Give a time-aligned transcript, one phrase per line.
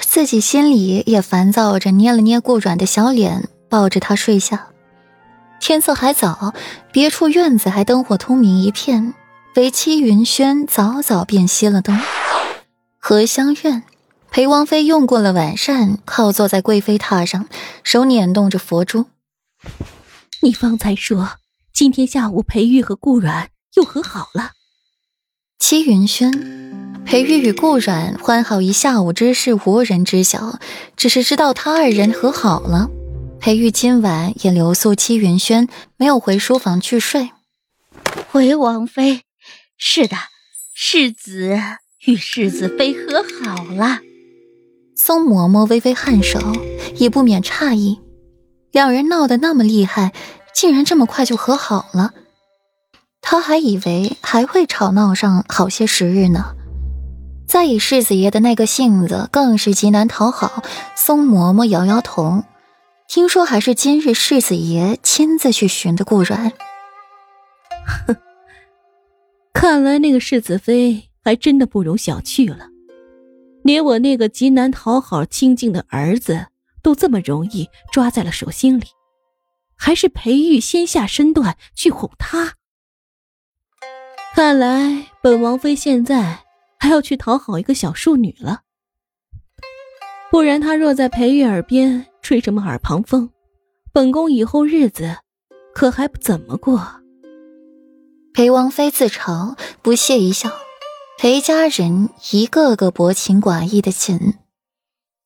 [0.00, 4.68] 自己心里也烦躁着，捏了捏顾软的小脸，抱着他睡下。
[5.60, 6.54] 天色还早，
[6.92, 9.14] 别处院子还灯火通明一片，
[9.56, 12.00] 唯戚云轩早早便熄了灯。
[12.98, 13.82] 荷香院，
[14.30, 17.48] 裴王妃用过了晚膳，靠坐在贵妃榻上，
[17.82, 19.06] 手捻动着佛珠。
[20.42, 21.30] 你方才说
[21.72, 24.52] 今天下午裴玉和顾软又和好了。
[25.58, 26.30] 戚云轩，
[27.08, 30.58] 裴玉与顾软欢好一下午之事无人知晓，
[30.94, 32.90] 只是知道他二人和好了。
[33.40, 35.66] 裴玉今晚也留宿七云轩，
[35.96, 37.30] 没有回书房去睡。
[38.30, 39.22] 回王妃，
[39.78, 40.18] 是的，
[40.74, 41.58] 世子
[42.04, 44.00] 与世子妃和好了。
[44.94, 46.38] 宋嬷嬷微微颔首，
[46.96, 47.98] 也不免诧异：
[48.70, 50.12] 两人闹得那么厉害，
[50.52, 52.12] 竟然这么快就和好了。
[53.22, 56.56] 她还以为还会吵闹上好些时日呢。
[57.48, 60.62] 再以世子爷的那个性子，更是极难讨好。
[60.94, 62.44] 松嬷嬷摇摇头。
[63.08, 66.52] 听说还是今日世子爷亲自去寻的顾软。
[68.06, 68.14] 哼，
[69.54, 72.68] 看来那个世子妃还真的不容小觑了。
[73.64, 76.48] 连我那个极难讨好清静的儿子
[76.82, 78.84] 都这么容易抓在了手心里，
[79.74, 82.52] 还是裴玉先下身段去哄他。
[84.34, 86.40] 看来本王妃现在
[86.78, 88.60] 还要去讨好一个小庶女了，
[90.30, 92.06] 不然她若在裴玉耳边。
[92.20, 93.30] 吹什么耳旁风？
[93.90, 95.16] 本宫以后日子
[95.74, 97.00] 可还不怎么过？
[98.34, 100.50] 裴王妃自嘲，不屑一笑。
[101.16, 104.34] 裴家人一个个薄情寡义的紧，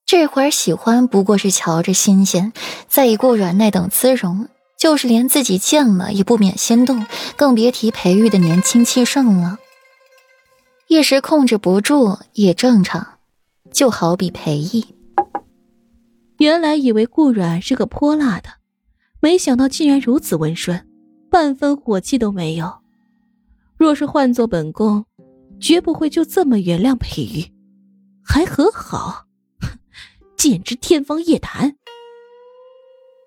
[0.06, 2.52] 这会儿喜欢不过是瞧着新鲜，
[2.86, 4.46] 再以顾软那等姿容，
[4.78, 7.04] 就是连自己见了也不免心动，
[7.36, 9.58] 更别提裴玉的年轻气盛了。
[10.92, 13.18] 一时控制不住也正常，
[13.72, 14.84] 就好比裴毅。
[16.36, 18.50] 原来以为顾软是个泼辣的，
[19.18, 20.86] 没想到竟然如此温顺，
[21.30, 22.70] 半分火气都没有。
[23.78, 25.06] 若是换做本宫，
[25.58, 27.50] 绝不会就这么原谅裴玉，
[28.22, 29.24] 还和好，
[30.36, 31.74] 简直天方夜谭。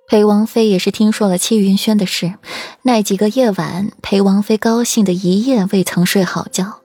[0.07, 2.35] 裴王妃也是听说了戚云轩的事，
[2.83, 6.84] 那几个夜晚，裴王妃高兴的一夜未曾睡好觉。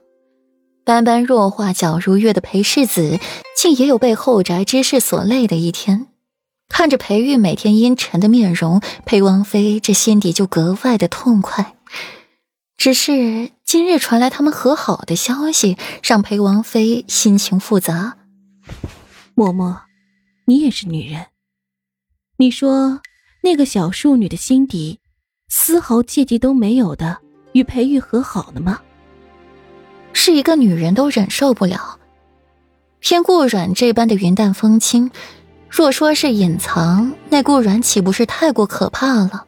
[0.83, 3.19] 般般弱化皎如月的裴世子，
[3.55, 6.07] 竟也有被后宅之事所累的一天。
[6.67, 11.75] 看着裴玉每天阴沉的面容，裴王妃这心底就格外的痛快。
[12.77, 18.17] 只是今日传来他们和好的消息，让裴王妃心情复杂。
[19.35, 19.81] 嬷嬷，
[20.47, 21.27] 你也是女人，
[22.37, 23.01] 你说
[23.43, 24.99] 那个小庶女的心底，
[25.47, 27.19] 丝毫芥蒂都没有的，
[27.53, 28.81] 与裴玉和好了吗？
[30.13, 31.97] 是一个女人都忍受不了，
[32.99, 35.09] 偏顾软这般的云淡风轻。
[35.69, 39.45] 若说是隐藏，那顾软岂不是太过可怕了？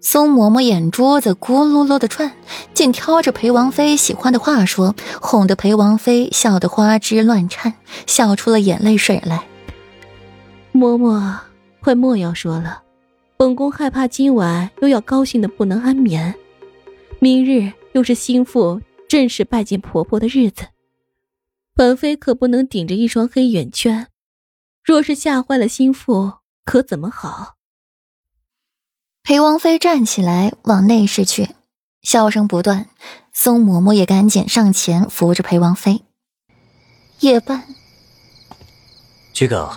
[0.00, 2.30] 松嬷嬷眼珠子咕噜噜的转，
[2.74, 7.74] 竟挑着裴王妃喜欢的话说，哄得裴王妃笑得花枝乱颤，
[8.06, 9.42] 笑出了眼泪水来。
[10.72, 11.34] 嬷嬷，
[11.80, 12.82] 快莫要说了，
[13.36, 16.32] 本宫害怕今晚又要高兴的不能安眠，
[17.18, 20.68] 明日又是心腹正是拜见婆婆的日子，
[21.74, 24.08] 本妃可不能顶着一双黑眼圈。
[24.84, 27.56] 若是吓坏了心腹，可怎么好？
[29.22, 31.48] 裴王妃站起来往内室去，
[32.02, 32.88] 笑声不断。
[33.32, 36.02] 宋嬷嬷也赶紧上前扶着裴王妃。
[37.20, 37.64] 夜半，
[39.32, 39.70] 桔梗，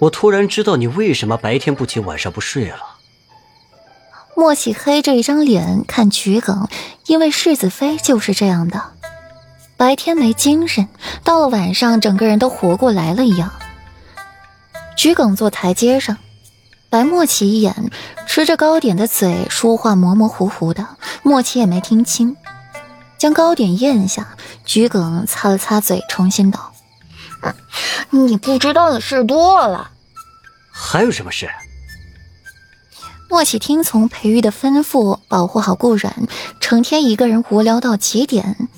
[0.00, 2.95] 我突然知道你为什么白天不起，晚上不睡了。
[4.36, 6.68] 莫喜黑着一张脸看桔梗，
[7.06, 8.92] 因为世子妃就是这样的，
[9.78, 10.88] 白天没精神，
[11.24, 13.50] 到了晚上整个人都活过来了一样。
[14.94, 16.18] 桔梗坐台阶上，
[16.90, 17.90] 白莫奇一眼，
[18.26, 20.86] 吃着糕点的嘴说话模模糊糊的，
[21.22, 22.36] 莫奇也没听清，
[23.16, 24.36] 将糕点咽下。
[24.66, 26.74] 桔梗擦了擦嘴，重新道
[28.10, 29.92] ：“你不知道的事多了。”
[30.70, 31.48] 还有什么事？
[33.28, 36.14] 莫启听从裴玉的吩咐，保护好顾软，
[36.60, 38.68] 成天一个人无聊到极点。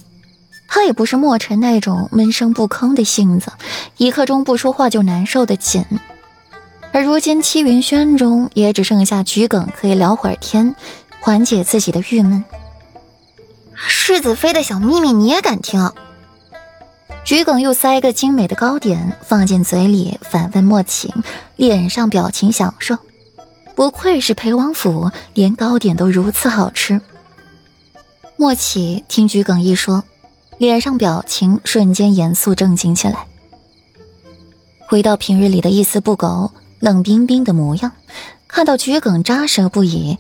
[0.67, 3.53] 他也不是莫尘那种闷声不吭的性子，
[3.97, 5.85] 一刻钟不说话就难受的紧。
[6.93, 10.75] 而如今七云轩中也只剩下桔梗可以聊会儿天，
[11.21, 12.45] 缓解自己的郁闷。
[13.75, 15.93] 世子妃的小秘密你也敢听？
[17.25, 21.13] 桔梗又塞一个精美的糕点放进嘴里，反问莫晴，
[21.57, 22.97] 脸上表情享受。
[23.79, 27.01] 不愧是裴王府，连糕点都如此好吃。
[28.37, 30.03] 莫启听桔梗一说。
[30.59, 33.29] 脸上表情瞬间严肃正经起来。
[34.89, 37.93] 回到平日里的一丝不苟、冷冰冰的模样。
[38.49, 40.19] 看到桔梗扎舌不已，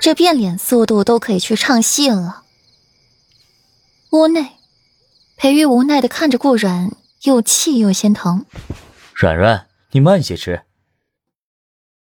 [0.00, 2.42] 这变脸速度都可以去唱戏了。
[4.10, 4.44] 屋内，
[5.36, 6.90] 裴玉无奈的看着顾软，
[7.22, 8.44] 又气又心疼。
[9.14, 10.62] 软软，你慢些吃，